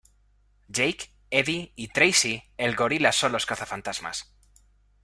Jake, 0.67 1.11
Eddie 1.29 1.73
y 1.75 1.89
Tracey 1.89 2.45
el 2.57 2.75
Gorila 2.75 3.11
son 3.11 3.33
los 3.33 3.45
cazafantasmas. 3.45 4.33